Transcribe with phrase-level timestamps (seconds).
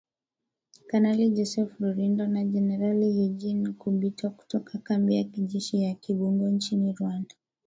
[0.89, 7.35] Kanali Joseph Rurindo na Jenerali Eugene Nkubito, kutoka kambi ya kijeshi ya Kibungo nchini Rwanda.